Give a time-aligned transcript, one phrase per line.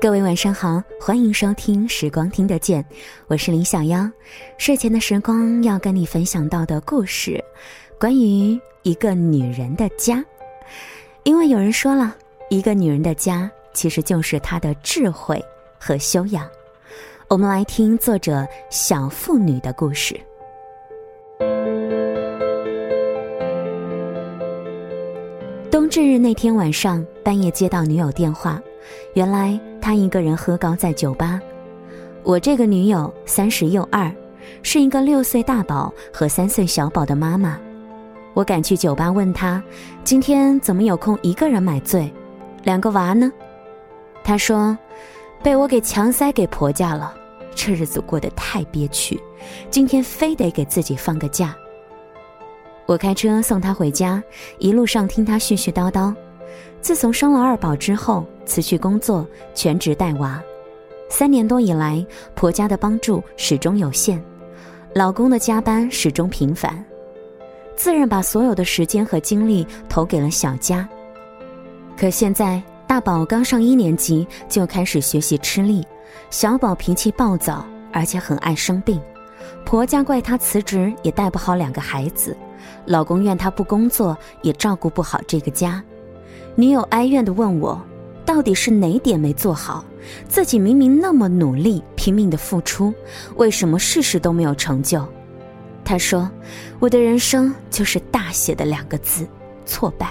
[0.00, 2.82] 各位晚上好，欢迎收听《时光听得见》，
[3.26, 4.10] 我是林小妖。
[4.56, 7.38] 睡前的时光要跟你分享到的故事，
[7.98, 10.24] 关于一个女人的家。
[11.22, 12.16] 因为有人说了，
[12.48, 15.38] 一个女人的家其实就是她的智慧
[15.78, 16.48] 和修养。
[17.30, 20.20] 我们来听作者小妇女的故事。
[25.70, 28.60] 冬至日那天晚上，半夜接到女友电话。
[29.14, 31.40] 原来她一个人喝高在酒吧。
[32.24, 34.12] 我这个女友三十又二，
[34.64, 37.56] 是一个六岁大宝和三岁小宝的妈妈。
[38.34, 39.62] 我赶去酒吧问她，
[40.02, 42.12] 今天怎么有空一个人买醉？
[42.64, 43.32] 两个娃呢？
[44.24, 44.76] 她说，
[45.44, 47.18] 被我给强塞给婆家了。
[47.54, 49.20] 这日子过得太憋屈，
[49.70, 51.54] 今天非得给自己放个假。
[52.86, 54.22] 我开车送她回家，
[54.58, 56.14] 一路上听她絮絮叨叨。
[56.80, 60.42] 自从生了二宝之后，辞去工作，全职带娃。
[61.08, 64.22] 三年多以来，婆家的帮助始终有限，
[64.94, 66.84] 老公的加班始终频繁，
[67.76, 70.88] 自认把所有的时间和精力投给了小家。
[71.96, 75.84] 可现在，大宝刚上一年级就开始学习吃力，
[76.30, 79.00] 小宝脾气暴躁，而且很爱生病。
[79.64, 82.36] 婆家怪他辞职也带不好两个孩子，
[82.86, 85.82] 老公怨他不工作也照顾不好这个家。
[86.54, 87.80] 女友哀怨地问我
[88.24, 89.84] ：“到底是哪点没做好？
[90.28, 92.92] 自己明明那么努力，拼命的付出，
[93.36, 95.06] 为什么事事都没有成就？”
[95.84, 96.30] 他说
[96.78, 99.26] ：“我的人生就是大写的两个字：
[99.64, 100.10] 挫败。”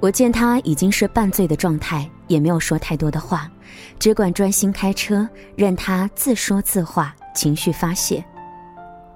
[0.00, 3.50] 我见他已经是半醉的状态，也没有说太多的话，
[3.98, 8.24] 只管专心开车，任他自说自话，情绪发泄。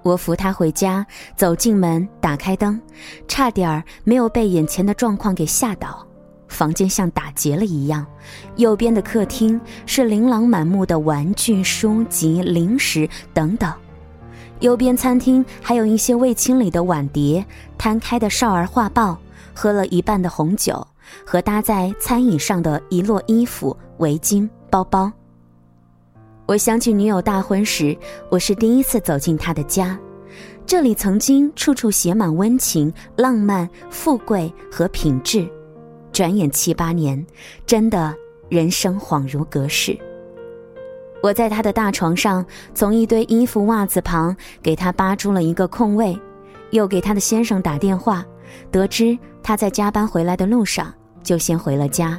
[0.02, 2.80] 我扶他回家，走进门，打开灯，
[3.28, 6.06] 差点儿没有被眼前的状况给吓倒。
[6.48, 8.04] 房间像打劫了一样，
[8.56, 13.70] 右边的客厅是琳琅满目的玩具、书籍、零食等等；
[14.60, 17.42] 右边餐厅还有一些未清理的碗碟、
[17.78, 19.16] 摊开的少儿画报、
[19.54, 20.86] 喝了一半的红酒
[21.26, 25.10] 和搭在餐椅上的一摞衣服、围巾、包包。
[26.46, 27.96] 我想起女友大婚时，
[28.30, 29.98] 我是第一次走进她的家，
[30.66, 35.48] 这里曾经处处写满温情、浪漫、富贵和品质。
[36.12, 37.24] 转眼七八年，
[37.64, 38.14] 真的
[38.48, 39.98] 人生恍如隔世。
[41.22, 46.18] 我在她的大床上，从一堆衣服、袜子旁给她扒出了一个空位，
[46.72, 48.26] 又给她的先生打电话，
[48.70, 52.18] 得知他在加班回来的路上，就先回了家。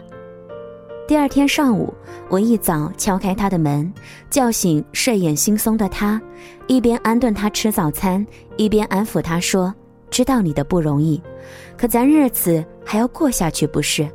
[1.05, 1.93] 第二天上午，
[2.29, 3.93] 我一早敲开他的门，
[4.29, 6.19] 叫醒睡眼惺忪的他，
[6.67, 8.25] 一边安顿他吃早餐，
[8.55, 9.73] 一边安抚他说
[10.09, 11.21] ：“知道你的不容易，
[11.77, 14.07] 可咱日子还要过下去，不是？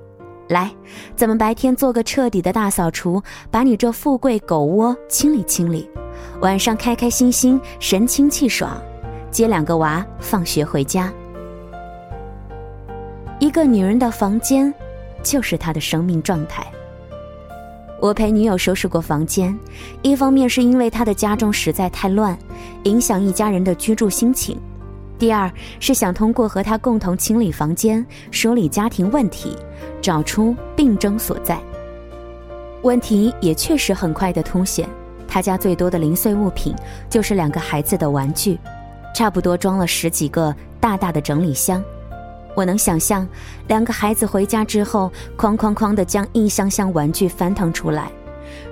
[0.49, 0.75] 来，
[1.15, 5.89] 咱们白天做个彻底的大扫除，把你这富贵狗窝清理清理，
[6.41, 8.81] 晚上开开心心，神清气爽，
[9.31, 11.13] 接两个娃放学回家。
[13.49, 14.71] 一个女人的房间，
[15.23, 16.67] 就是她的生命状态。”
[17.99, 19.59] 我陪女友收拾过房间，
[20.03, 22.39] 一方面是因为她的家中实在太乱，
[22.83, 24.55] 影响一家人的居住心情；
[25.19, 25.51] 第二
[25.81, 29.57] 是想通过和她共同清理房间，梳理家庭问题，
[30.03, 31.59] 找出病症所在。
[32.83, 34.87] 问题也确实很快的凸显，
[35.27, 36.77] 她家最多的零碎物品
[37.09, 38.59] 就是两个孩子的玩具，
[39.15, 41.83] 差不多装了十几个大大的整理箱。
[42.55, 43.27] 我能想象，
[43.69, 48.11] 两个孩子回家之后，哐哐哐的将一箱箱玩具翻腾出来，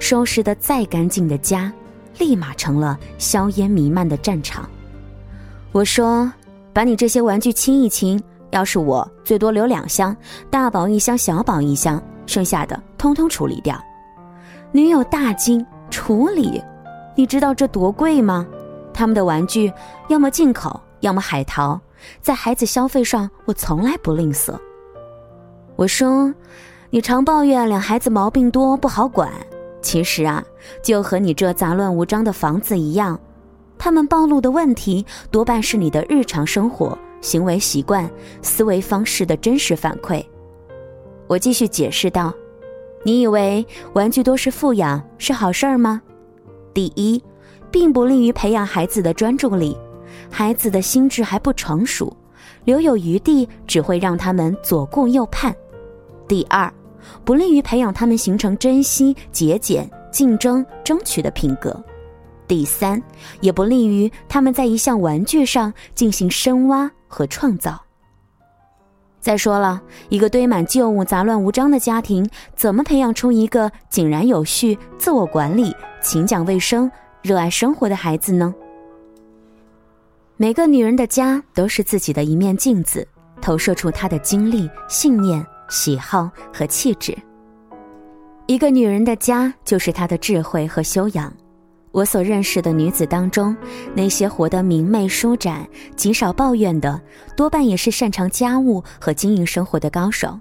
[0.00, 1.72] 收拾的再干净的家，
[2.18, 4.68] 立马成了硝烟弥漫的战场。
[5.72, 6.32] 我说
[6.72, 8.20] ：“把你这些玩具清一清，
[8.50, 10.16] 要是我，最多留两箱，
[10.50, 13.80] 大宝一箱，小宝一箱，剩下的通通处理掉。”
[14.72, 16.60] 女友大惊：“处理？
[17.14, 18.46] 你知道这多贵吗？
[18.92, 19.72] 他们的玩具
[20.08, 21.80] 要么进口，要么海淘。”
[22.20, 24.54] 在孩子消费上，我从来不吝啬。
[25.76, 26.32] 我说
[26.90, 29.30] ：“你常抱怨两孩子毛病多不好管，
[29.82, 30.42] 其实啊，
[30.82, 33.20] 就和你这杂乱无章的房子一样，
[33.76, 38.10] 他们暴露的问题多半是你的日常生活、行为习惯、
[38.40, 40.24] 思维方式的真实反馈。”
[41.28, 42.32] 我继续解释道
[43.04, 46.00] ：“你以为玩具多是富养是好事儿吗？
[46.72, 47.22] 第一，
[47.70, 49.76] 并不利于培养孩子的专注力。”
[50.30, 52.14] 孩子的心智还不成熟，
[52.64, 55.54] 留有余地只会让他们左顾右盼。
[56.28, 56.72] 第二，
[57.24, 61.82] 不利于培养他们形成珍惜、节俭、竞争、争取的品格。
[62.48, 63.02] 第三，
[63.40, 67.80] 也不利于他们在一项玩具上进行深挖和创造。
[69.20, 76.88] 再说了，一个堆满旧物、杂乱无章的家庭，怎么培养出一个井然有序、自我管理、勤讲卫生、
[77.22, 78.54] 热爱生活的孩子呢？
[80.38, 83.08] 每个女人的家都是自己的一面镜子，
[83.40, 87.16] 投射出她的经历、信念、喜好和气质。
[88.44, 91.32] 一个女人的家就是她的智慧和修养。
[91.90, 93.56] 我所认识的女子当中，
[93.94, 95.66] 那些活得明媚舒展、
[95.96, 97.00] 极少抱怨的，
[97.34, 100.38] 多半也是擅长家务和经营生活的高手。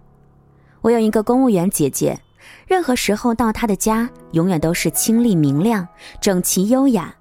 [0.81, 2.19] 我有一个公务员姐姐，
[2.67, 5.87] 任何时候到她的家，永远都是清丽明亮、
[6.19, 7.15] 整齐优雅，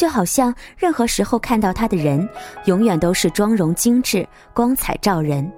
[0.00, 2.26] 就好像任何时候看到她的人，
[2.64, 5.52] 永远都是妆容精致、光彩照人。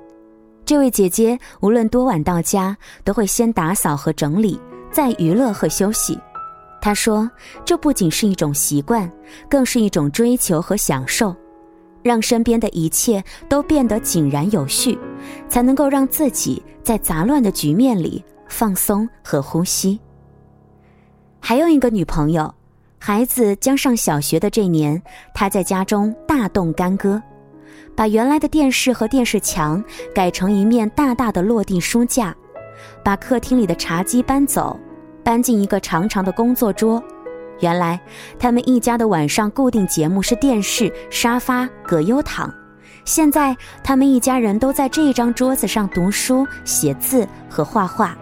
[0.64, 4.60] 这位姐姐无论多晚到家，都会先打扫和整理，
[4.90, 6.18] 再娱乐和休息。
[6.80, 7.30] 她说
[7.64, 9.08] ：“这不仅是一种习惯，
[9.48, 11.32] 更是一种追求和享受，
[12.02, 14.98] 让身边的一切都变得井然有序，
[15.48, 20.00] 才能够让自己在杂乱的局面里放松和呼吸。”
[21.38, 22.52] 还有一个女朋友，
[23.04, 25.02] 孩子将上小学的这年，
[25.34, 27.20] 他在家中大动干戈，
[27.96, 29.82] 把原来的电视和电视墙
[30.14, 32.32] 改成一面大大的落地书架，
[33.02, 34.78] 把客厅里的茶几搬走。
[35.24, 37.02] 搬进一个长长的工作桌，
[37.58, 38.00] 原来
[38.38, 42.54] 他们一家的晚上固定节目是电视、沙发、葛优躺。
[43.04, 48.16] 现在他们一家人都在这张桌子上读书、写字和画画。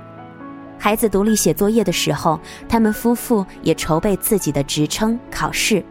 [0.83, 5.85] 孩子独立写作业的时候，他们夫妇也筹备自己的职称考试。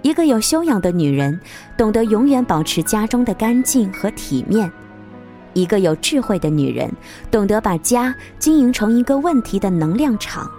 [0.00, 1.38] 一个有修养的女人，
[1.76, 4.72] 懂得永远保持家中的干净和体面。
[5.52, 6.90] 一个有智慧的女人，
[7.30, 10.50] 懂得把家经营成一个问题的能量场。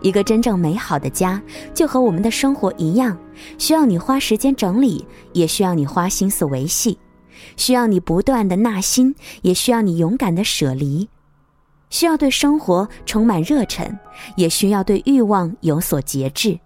[0.00, 1.42] 一个真正美好的家，
[1.74, 3.18] 就和我们的生活一样，
[3.58, 6.96] 需要你花时间整理，也需要你花心思维系；
[7.56, 9.12] 需要你不断的纳新，
[9.42, 11.08] 也需要你勇敢的舍离；
[11.90, 13.98] 需要对生活充满热忱，
[14.36, 16.58] 也需要对欲望有所节制。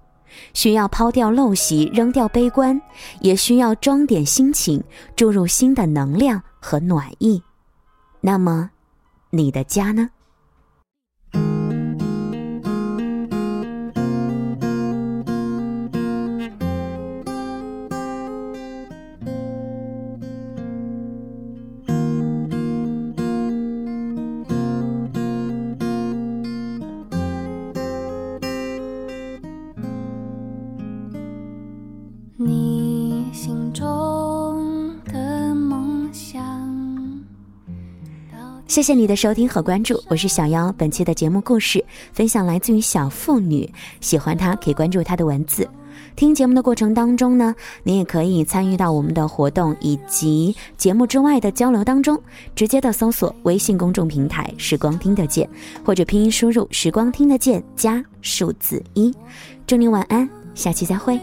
[0.55, 2.81] 需要抛掉陋习，扔掉悲观，
[3.20, 4.82] 也需要装点心情，
[5.17, 7.43] 注入新的能量和暖意。
[8.20, 8.70] 那么，
[9.31, 10.08] 你的家呢？
[38.70, 40.72] 谢谢你的收听和关注，我是小妖。
[40.78, 43.69] 本期的节目故事分享来自于小妇女，
[44.00, 45.69] 喜欢她可以关注她的文字。
[46.14, 47.52] 听节目的过程当中呢，
[47.82, 52.17] 你也可以参与到我们的活动以及节目之外的交流当中。
[52.55, 55.50] 直接的搜索微信公众平台“时光听得见”，
[55.84, 59.12] 或者拼音输入“时光听得见”加数字一。
[59.67, 61.19] 祝你晚安，下期再会。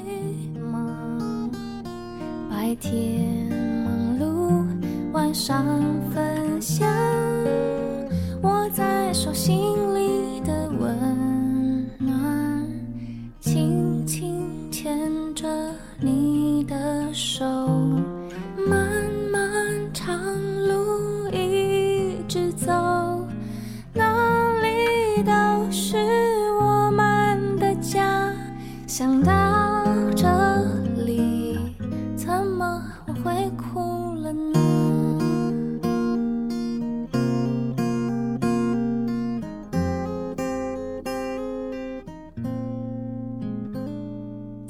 [2.50, 3.37] 白天
[9.48, 9.77] 心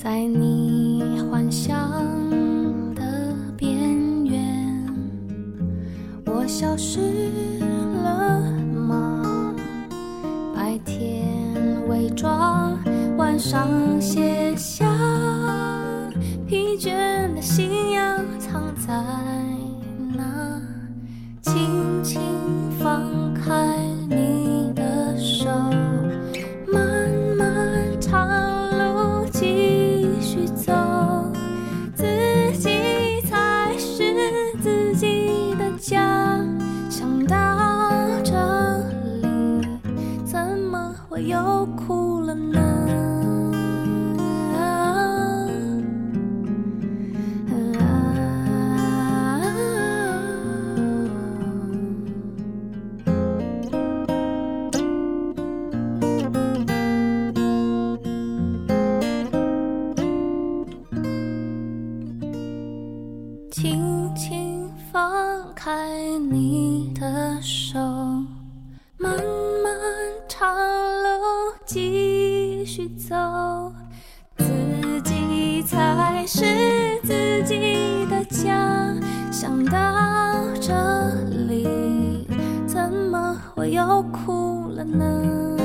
[0.07, 1.75] 在你幻想
[2.95, 4.87] 的边缘，
[6.25, 7.01] 我消失
[8.01, 8.39] 了
[8.73, 9.53] 吗？
[10.55, 11.27] 白天
[11.89, 12.79] 伪装，
[13.17, 13.67] 晚上
[13.99, 14.85] 卸下
[16.47, 16.93] 疲倦
[17.35, 18.93] 的信仰，藏在
[41.19, 41.65] 有
[79.39, 79.79] 想到
[80.59, 80.73] 这
[81.47, 82.27] 里，
[82.65, 85.55] 怎么我又哭了呢？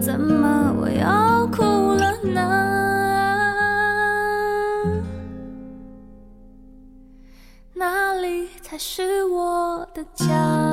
[0.00, 2.40] 怎么我又哭了呢？
[7.74, 10.63] 哪里才是我的家？